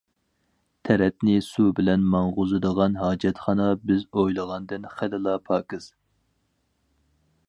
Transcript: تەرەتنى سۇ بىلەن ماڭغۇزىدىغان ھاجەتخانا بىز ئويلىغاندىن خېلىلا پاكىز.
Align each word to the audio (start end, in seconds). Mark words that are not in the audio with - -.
تەرەتنى 0.87 1.35
سۇ 1.47 1.65
بىلەن 1.79 2.07
ماڭغۇزىدىغان 2.15 2.97
ھاجەتخانا 3.01 3.67
بىز 3.91 4.03
ئويلىغاندىن 4.21 4.89
خېلىلا 4.95 5.37
پاكىز. 5.51 5.89